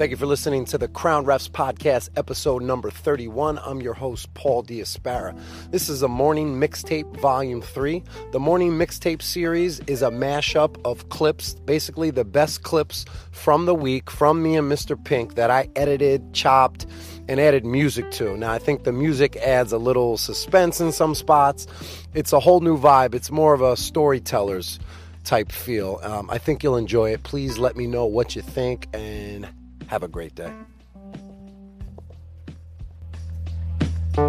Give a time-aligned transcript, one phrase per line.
[0.00, 3.58] Thank you for listening to the Crown Refs Podcast, episode number 31.
[3.58, 5.38] I'm your host, Paul Diaspara.
[5.72, 8.02] This is a morning mixtape, volume three.
[8.32, 13.74] The morning mixtape series is a mashup of clips, basically the best clips from the
[13.74, 14.96] week from me and Mr.
[15.04, 16.86] Pink that I edited, chopped,
[17.28, 18.38] and added music to.
[18.38, 21.66] Now, I think the music adds a little suspense in some spots.
[22.14, 23.14] It's a whole new vibe.
[23.14, 24.80] It's more of a storyteller's
[25.24, 26.00] type feel.
[26.02, 27.22] Um, I think you'll enjoy it.
[27.22, 29.46] Please let me know what you think and
[29.90, 30.52] have a great day.
[34.16, 34.22] I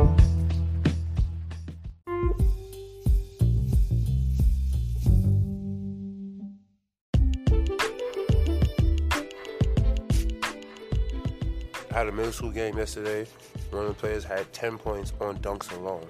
[11.93, 13.27] had a middle school game yesterday.
[13.70, 16.07] One of the players had 10 points on dunks alone.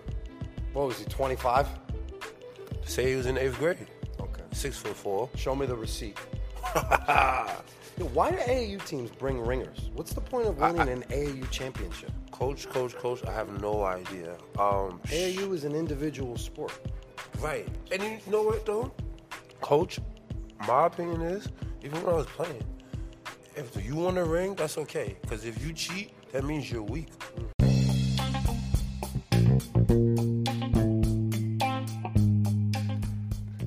[0.72, 1.68] What was he, 25?
[2.86, 3.86] Say he was in eighth grade.
[4.18, 4.44] Okay.
[4.54, 5.30] Six foot four.
[5.36, 6.18] Show me the receipt.
[8.02, 9.92] Yo, why do AAU teams bring ringers?
[9.94, 12.10] What's the point of winning an AAU championship?
[12.32, 14.32] Coach, coach, coach, I have no idea.
[14.58, 16.74] Um, AAU is an individual sport.
[17.38, 17.68] right.
[17.92, 18.92] And you know what, though?
[19.62, 20.00] Coach,
[20.68, 21.48] my opinion is,
[21.84, 22.64] even when I was playing,
[23.56, 25.16] if you want a ring, that's okay.
[25.22, 27.10] Because if you cheat, that means you're weak.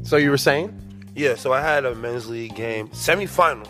[0.03, 0.77] So you were saying?
[1.15, 3.69] Yeah, so I had a men's league game, semifinal,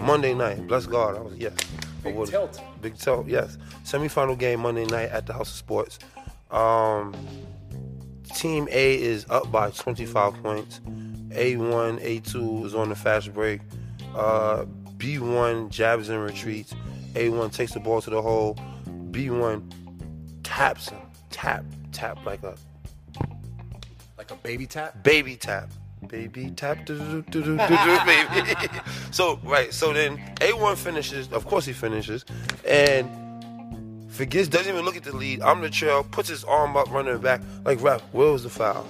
[0.00, 0.66] Monday night.
[0.66, 1.54] Bless God, I was yes.
[2.02, 2.60] Big was- tilt.
[2.80, 3.56] Big tilt, yes.
[3.84, 5.98] Semifinal game Monday night at the House of Sports.
[6.50, 7.14] Um,
[8.34, 10.80] team A is up by 25 points.
[11.30, 13.60] A1, A2 is on the fast break.
[14.14, 14.64] Uh,
[14.98, 16.72] B1 jabs and retreats.
[17.14, 18.54] A1 takes the ball to the hole.
[19.10, 19.72] B1
[20.44, 21.00] taps him.
[21.30, 22.54] Tap, tap like a
[24.16, 25.02] Like a baby tap?
[25.02, 25.70] baby tap.
[26.08, 27.56] Baby tap, do do do do do do,
[28.06, 28.56] baby.
[29.10, 31.32] so right, so then A1 finishes.
[31.32, 32.24] Of course he finishes,
[32.66, 33.08] and
[34.10, 34.48] forgets.
[34.48, 35.42] Doesn't even look at the lead.
[35.42, 36.04] I'm the trail.
[36.04, 37.40] Puts his arm up, running back.
[37.64, 38.86] Like ref, where was the foul?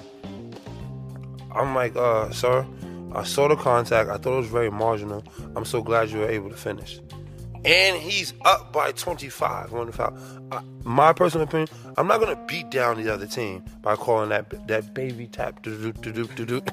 [1.54, 2.66] I'm like, uh, sir,
[3.12, 4.10] I saw the contact.
[4.10, 5.22] I thought it was very marginal.
[5.54, 7.00] I'm so glad you were able to finish.
[7.64, 10.18] And he's up by 25 on the foul.
[10.52, 14.66] Uh, my personal opinion, I'm not gonna beat down the other team by calling that
[14.68, 15.62] that baby tap.
[15.62, 16.62] do do do do do.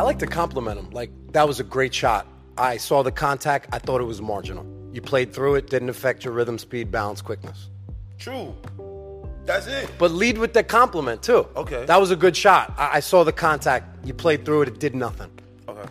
[0.00, 0.88] I like to compliment him.
[0.92, 2.26] Like, that was a great shot.
[2.56, 3.68] I saw the contact.
[3.70, 4.64] I thought it was marginal.
[4.94, 7.68] You played through it, didn't affect your rhythm, speed, balance, quickness.
[8.18, 8.56] True.
[9.50, 9.90] That's it.
[9.98, 11.44] But lead with the compliment, too.
[11.56, 11.84] Okay.
[11.84, 12.72] That was a good shot.
[12.78, 14.06] I, I saw the contact.
[14.06, 15.28] You played through it, it did nothing.
[15.68, 15.88] Okay.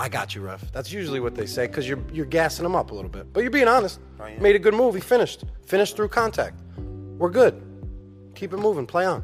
[0.00, 0.72] I got you, ref.
[0.72, 3.32] That's usually what they say because you're, you're gassing him up a little bit.
[3.34, 4.00] But you're being honest.
[4.18, 4.42] I am.
[4.42, 4.94] Made a good move.
[4.94, 5.44] He finished.
[5.66, 6.58] Finished through contact.
[7.18, 7.62] We're good.
[8.34, 8.86] Keep it moving.
[8.86, 9.22] Play on.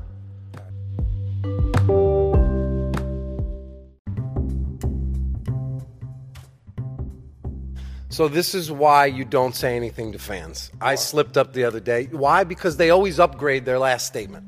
[8.21, 10.71] So this is why you don't say anything to fans.
[10.79, 12.05] I slipped up the other day.
[12.11, 12.45] Why?
[12.45, 14.45] Because they always upgrade their last statement.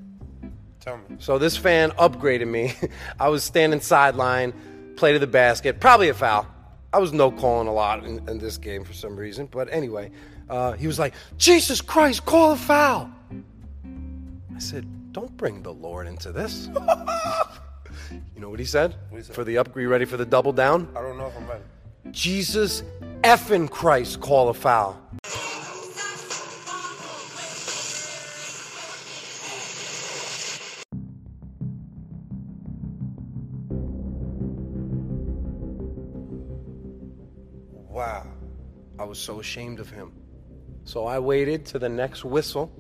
[0.81, 1.17] Tell me.
[1.21, 2.75] So this fan upgraded me.
[3.19, 4.53] I was standing sideline,
[4.97, 6.47] play to the basket, probably a foul.
[6.93, 10.11] I was no calling a lot in, in this game for some reason, but anyway,
[10.51, 13.11] uh, he was like, "Jesus Christ, call a foul!"
[14.55, 16.69] I said, "Don't bring the Lord into this."
[18.11, 18.97] you know what he said?
[19.11, 19.35] he said?
[19.35, 20.93] For the upgrade, you ready for the double down?
[20.95, 21.65] I don't know if I'm ready.
[22.11, 22.83] Jesus
[23.23, 24.99] effing Christ, call a foul.
[37.89, 38.27] Wow.
[38.99, 40.13] I was so ashamed of him.
[40.85, 42.73] So I waited to the next whistle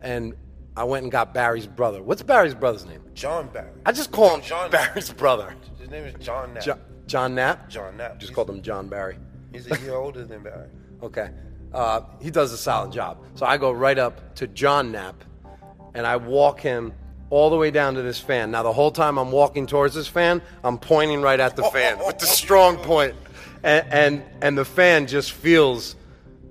[0.00, 0.34] and
[0.76, 2.02] I went and got Barry's brother.
[2.02, 3.02] What's Barry's brother's name?
[3.14, 3.70] John Barry.
[3.86, 5.54] I just call him John- Barry's brother.
[5.78, 6.64] His name is John Knapp.
[6.64, 7.68] Jo- John Knapp?
[7.68, 8.14] John Knapp.
[8.18, 9.16] Just He's- called him John Barry.
[9.52, 10.68] He's a year older than Barry.
[11.02, 11.28] Okay.
[11.72, 13.18] Uh, he does a solid job.
[13.34, 15.22] So I go right up to John Knapp
[15.94, 16.94] and I walk him
[17.30, 18.50] all the way down to this fan.
[18.52, 21.98] Now, the whole time I'm walking towards this fan, I'm pointing right at the fan
[21.98, 23.14] with the strong point.
[23.62, 25.94] And, and, and the fan just feels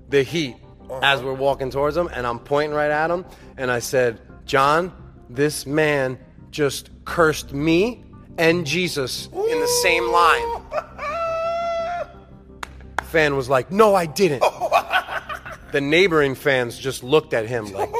[0.08, 0.56] the heat
[1.02, 2.08] as we're walking towards him.
[2.12, 3.24] And I'm pointing right at him.
[3.56, 4.92] And I said, John,
[5.28, 6.18] this man
[6.50, 8.04] just cursed me
[8.38, 10.62] and Jesus in the same line.
[13.04, 14.42] Fan was like, No, I didn't.
[15.72, 17.90] The neighboring fans just looked at him like,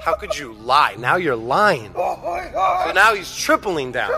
[0.00, 0.96] How could you lie?
[0.98, 1.92] Now you're lying.
[1.94, 4.12] So now he's tripling down.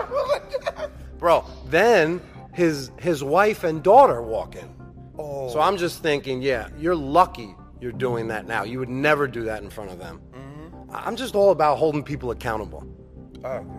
[1.17, 2.21] Bro, then
[2.53, 4.69] his his wife and daughter walk in.
[5.17, 5.49] Oh.
[5.51, 8.63] So I'm just thinking, yeah, you're lucky you're doing that now.
[8.63, 10.21] You would never do that in front of them.
[10.31, 10.91] Mm-hmm.
[10.91, 12.83] I'm just all about holding people accountable.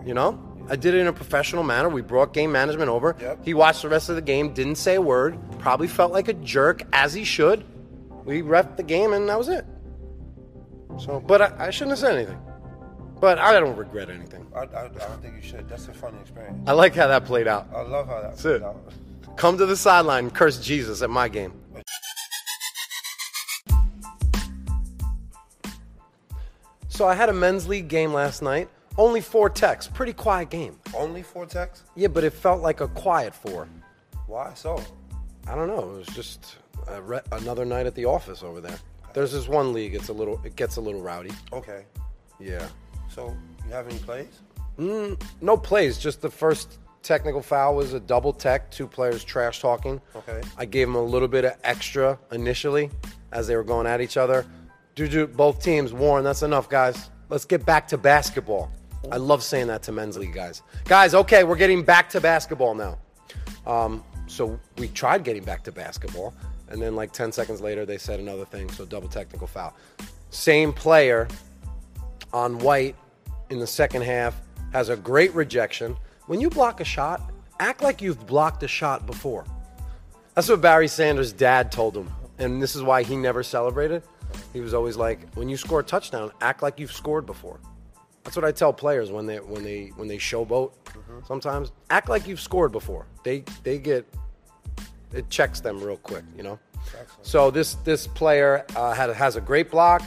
[0.05, 1.89] You know, I did it in a professional manner.
[1.89, 3.15] We brought game management over.
[3.19, 3.39] Yep.
[3.43, 6.33] He watched the rest of the game, didn't say a word, probably felt like a
[6.33, 7.63] jerk, as he should.
[8.23, 9.65] We ref the game, and that was it.
[10.99, 12.39] So, but I, I shouldn't have said anything.
[13.19, 14.45] But I don't regret anything.
[14.55, 15.67] I, I, I don't think you should.
[15.67, 16.57] That's a funny experience.
[16.67, 17.67] I like how that played out.
[17.73, 18.63] I love how that That's played it.
[18.63, 18.77] out.
[19.35, 21.53] Come to the sideline and curse Jesus at my game.
[26.89, 28.69] So I had a men's league game last night.
[28.99, 29.87] Only four techs.
[29.87, 30.77] Pretty quiet game.
[30.93, 31.83] Only four techs?
[31.95, 33.69] Yeah, but it felt like a quiet four.
[34.27, 34.83] Why so?
[35.47, 35.79] I don't know.
[35.79, 38.77] It was just a re- another night at the office over there.
[39.13, 39.95] There's this one league.
[39.95, 40.41] It's a little.
[40.43, 41.31] It gets a little rowdy.
[41.53, 41.85] Okay.
[42.41, 42.67] Yeah.
[43.07, 43.33] So
[43.65, 44.41] you have any plays?
[44.77, 45.97] Mm, no plays.
[45.97, 48.69] Just the first technical foul was a double tech.
[48.69, 50.01] Two players trash talking.
[50.13, 50.41] Okay.
[50.57, 52.89] I gave them a little bit of extra initially
[53.31, 54.45] as they were going at each other.
[54.95, 57.09] Juju, both teams, Warren, that's enough, guys.
[57.29, 58.69] Let's get back to basketball.
[59.11, 60.61] I love saying that to men's league guys.
[60.85, 62.97] Guys, okay, we're getting back to basketball now.
[63.65, 66.33] Um, so we tried getting back to basketball,
[66.69, 69.75] and then like 10 seconds later, they said another thing, so double technical foul.
[70.29, 71.27] Same player
[72.33, 72.95] on white
[73.49, 74.39] in the second half
[74.71, 75.95] has a great rejection.
[76.27, 79.45] When you block a shot, act like you've blocked a shot before.
[80.35, 82.09] That's what Barry Sanders' dad told him.
[82.37, 84.03] And this is why he never celebrated.
[84.53, 87.59] He was always like, when you score a touchdown, act like you've scored before.
[88.23, 90.71] That's what I tell players when they when they when they showboat.
[91.27, 93.05] Sometimes act like you've scored before.
[93.23, 94.05] They they get
[95.13, 96.59] it checks them real quick, you know.
[97.21, 100.01] So this this player uh, had has a great block,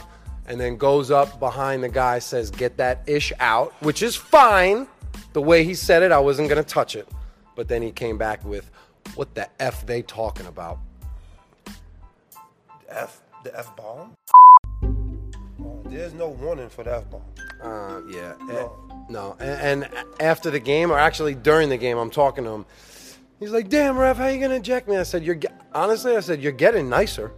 [0.47, 4.87] and then goes up behind the guy, says, "Get that ish out," which is fine.
[5.33, 7.09] The way he said it, I wasn't gonna touch it,
[7.57, 8.71] but then he came back with,
[9.15, 10.79] "What the f they talking about?"
[12.87, 14.15] The F the F bomb?
[15.93, 17.23] Oh, there's no warning for the F bomb.
[17.63, 18.35] Uh, yeah.
[18.41, 18.55] No.
[18.91, 19.37] Eh, no.
[19.41, 22.67] And, and after the game, or actually during the game, I'm talking to him.
[23.39, 25.39] He's like, "Damn, ref, how you gonna eject me?" I said, "You're
[25.73, 27.33] honestly." I said, "You're getting nicer."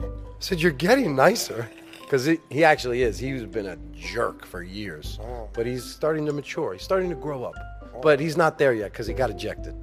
[0.00, 0.06] I
[0.40, 1.68] said, "You're getting nicer,"
[2.00, 3.18] because he, he actually is.
[3.18, 5.48] He's been a jerk for years, Oh.
[5.52, 6.72] but he's starting to mature.
[6.72, 7.54] He's starting to grow up,
[8.02, 9.74] but he's not there yet because he got ejected.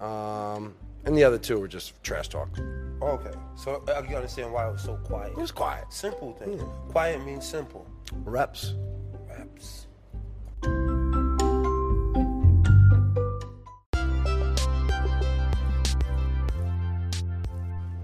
[0.00, 0.74] Um,
[1.10, 2.48] and the other two were just trash talk.
[3.02, 3.32] Okay.
[3.56, 5.32] So uh, you understand why it was so quiet.
[5.32, 5.92] It was quiet.
[5.92, 6.56] Simple thing.
[6.88, 7.84] Quiet means simple.
[8.24, 8.74] Reps.
[9.28, 9.88] Raps.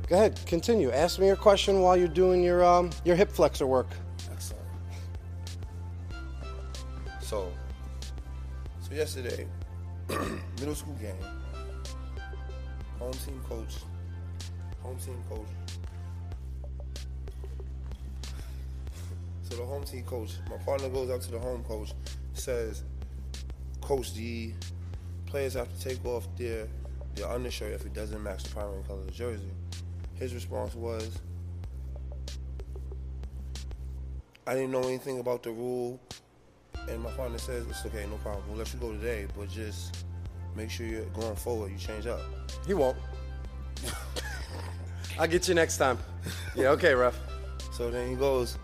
[0.09, 0.91] Go ahead, continue.
[0.91, 3.87] Ask me your question while you're doing your um, your hip flexor work.
[4.33, 4.65] Excellent.
[7.21, 7.53] So,
[8.81, 9.47] so yesterday,
[10.59, 11.15] middle school game,
[12.99, 13.77] home team coach,
[14.83, 15.49] home team coach.
[19.43, 21.93] So the home team coach, my partner goes up to the home coach,
[22.35, 22.83] says,
[23.81, 24.53] "Coach, the
[25.27, 26.69] players have to take off their
[27.15, 29.51] their undershirt if it doesn't match the primary color of the jersey."
[30.15, 31.21] His response was,
[34.47, 36.01] I didn't know anything about the rule,
[36.89, 38.45] and my partner says it's okay, no problem.
[38.49, 40.06] We'll let you go today, but just
[40.57, 41.71] make sure you're going forward.
[41.71, 42.21] You change up.
[42.67, 42.97] He won't.
[45.19, 45.99] I'll get you next time.
[46.55, 47.19] Yeah, okay, ref.
[47.73, 48.59] So then he goes.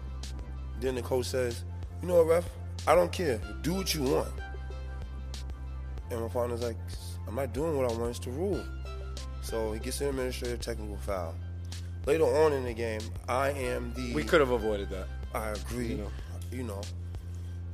[0.81, 1.65] Then the coach says,
[2.01, 2.45] "You know what, ref?
[2.89, 3.41] I don't care.
[3.63, 4.29] Do what you want."
[6.11, 6.77] And my partner's like,
[7.29, 8.11] "I'm not doing what I want.
[8.11, 8.65] It's the rule."
[9.43, 11.35] So he gets an administrative technical foul.
[12.07, 14.15] Later on in the game, I am the.
[14.15, 15.07] We could have avoided that.
[15.35, 15.89] I agree.
[15.89, 16.11] You know.
[16.51, 16.81] You know.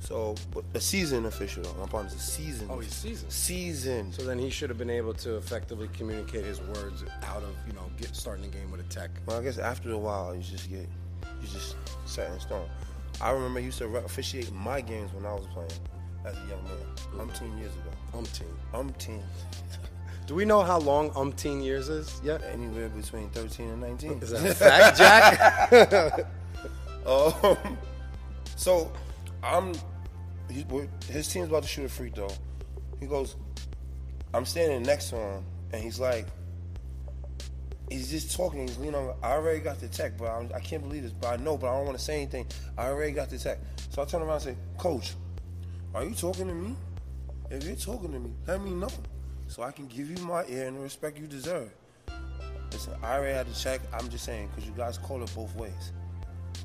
[0.01, 1.75] So, but a season official though.
[1.81, 2.69] My partner's a season.
[2.71, 3.33] Oh, he's seasoned.
[3.33, 4.15] Seasoned.
[4.15, 7.73] So then he should have been able to effectively communicate his words out of, you
[7.75, 9.11] know, get starting the game with a tech.
[9.27, 10.87] Well, I guess after a while, you just get,
[11.43, 11.77] you just
[12.07, 12.69] set in stone.
[13.21, 15.71] I remember used to officiate my games when I was playing
[16.25, 17.91] as a young man, umpteen years ago.
[18.15, 18.53] Umpteen.
[18.73, 19.23] Umpteen,
[20.27, 22.43] Do we know how long umpteen years is yet?
[22.53, 24.13] anywhere between 13 and 19.
[24.23, 26.27] Is that a fact, Jack?
[27.07, 27.79] Um,
[28.57, 28.93] so
[29.43, 29.75] I'm,
[30.51, 30.65] he,
[31.09, 32.29] his team's about to shoot a free throw.
[33.01, 33.37] He goes,
[34.35, 36.27] I'm standing next to him, and he's like,
[37.91, 38.67] he's just talking.
[38.67, 39.15] He's leaning on.
[39.23, 41.13] I already got the tech, but I'm, I can't believe this.
[41.13, 42.47] But I know, but I don't want to say anything.
[42.77, 43.59] I already got the tech.
[43.91, 45.15] So I turn around and say, Coach,
[45.95, 46.77] are you talking to me?
[47.51, 48.91] If you're talking to me, let me know,
[49.47, 51.71] so I can give you my ear and the respect you deserve.
[52.71, 53.81] Listen, I already had the check.
[53.95, 55.93] I'm just saying because you guys call it both ways.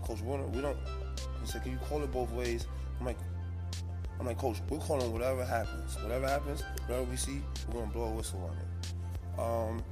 [0.03, 0.51] Coach, we don't.
[0.51, 0.77] We don't
[1.45, 2.67] he said, "Can you call it both ways?"
[2.99, 3.17] I'm like,
[4.19, 5.95] I'm like, Coach, we're calling whatever happens.
[6.01, 9.39] Whatever happens, whatever we see, we're gonna blow a whistle on it.
[9.39, 9.83] Um,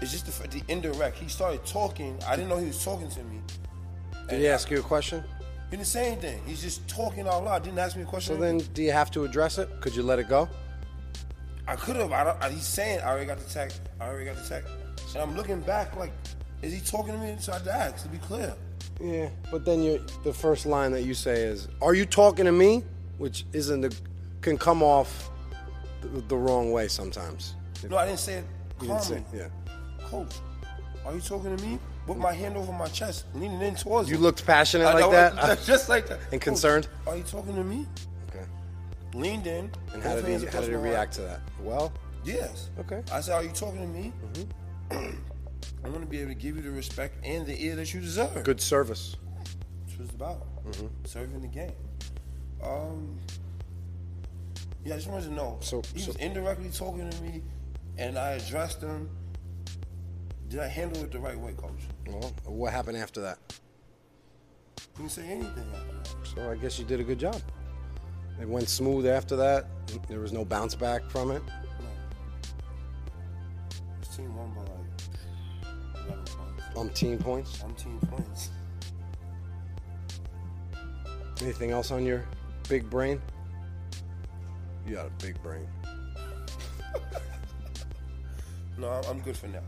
[0.00, 1.18] it's just the, the indirect.
[1.18, 2.18] He started talking.
[2.26, 3.40] I didn't know he was talking to me.
[4.28, 5.22] Did he ask you a question?
[5.70, 6.42] He didn't say anything.
[6.46, 7.62] He's just talking out loud.
[7.62, 8.34] Didn't ask me a question.
[8.34, 9.68] So then, do you have to address it?
[9.80, 10.48] Could you let it go?
[11.68, 12.12] I could have.
[12.12, 12.52] I don't.
[12.52, 13.80] He's saying I already got the text.
[14.00, 14.72] I already got the text.
[15.14, 16.12] And I'm looking back like,
[16.62, 17.36] is he talking to me?
[17.38, 18.54] So I had to ask to be clear.
[19.00, 22.52] Yeah, but then you the first line that you say is, "Are you talking to
[22.52, 22.84] me?"
[23.18, 23.94] Which isn't the,
[24.40, 25.30] can come off
[26.00, 27.54] the, the wrong way sometimes.
[27.88, 28.44] No, I didn't say it
[28.80, 29.48] You didn't say, yeah.
[30.04, 30.32] Coach,
[31.04, 31.78] are you talking to me?
[32.06, 34.22] With my hand over my chest, leaning in towards You him.
[34.22, 35.62] looked passionate I- like that?
[35.66, 36.18] just like that.
[36.32, 36.88] And Coach, concerned?
[37.06, 37.86] Are you talking to me?
[38.30, 38.44] Okay.
[39.14, 39.70] Leaned in.
[39.92, 41.40] And how did he how did he react to that?
[41.60, 41.92] Well,
[42.24, 42.70] Yes.
[42.80, 43.02] Okay.
[43.12, 44.12] I said, are you talking to me?
[44.90, 45.10] Mm-hmm.
[45.84, 48.00] I'm going to be able to give you the respect and the ear that you
[48.00, 48.44] deserve.
[48.44, 49.16] good service.
[49.86, 50.64] That's what it's about.
[50.64, 50.86] Mm-hmm.
[51.04, 51.72] Serving the game.
[52.62, 53.18] Um,
[54.84, 55.58] yeah, I just wanted to know.
[55.60, 57.42] So- he so- was indirectly talking to me,
[57.98, 59.08] and I addressed him.
[60.48, 61.70] Did I handle it the right way, Coach?
[62.08, 63.38] Well, what happened after that?
[64.96, 66.26] Didn't say anything after that.
[66.34, 67.40] So I guess you did a good job.
[68.40, 69.66] It went smooth after that.
[70.08, 71.42] There was no bounce back from it.
[71.78, 71.86] No.
[74.00, 74.79] This team won by like
[76.74, 76.98] 11 points.
[77.02, 77.62] Umpteen points.
[77.62, 78.50] I'm team points.
[81.42, 82.24] Anything else on your
[82.68, 83.20] big brain?
[84.86, 85.66] You got a big brain.
[88.78, 89.60] No, I'm- I'm good for now.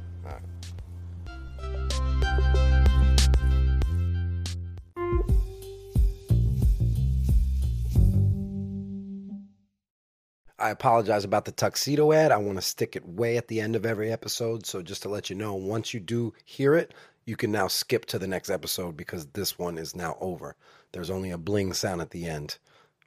[10.62, 12.31] I apologize about the tuxedo ad.
[12.31, 14.64] I want to stick it way at the end of every episode.
[14.64, 18.07] So, just to let you know, once you do hear it, you can now skip
[18.07, 20.54] to the next episode because this one is now over.
[20.92, 22.59] There's only a bling sound at the end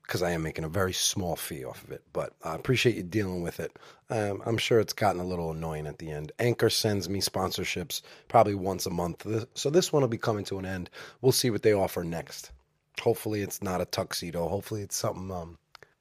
[0.01, 2.03] because I am making a very small fee off of it.
[2.11, 3.71] But I appreciate you dealing with it.
[4.09, 6.33] Um, I'm sure it's gotten a little annoying at the end.
[6.39, 9.25] Anchor sends me sponsorships probably once a month.
[9.53, 10.89] So, this one will be coming to an end.
[11.21, 12.51] We'll see what they offer next.
[12.99, 14.49] Hopefully, it's not a tuxedo.
[14.49, 15.57] Hopefully, it's something um,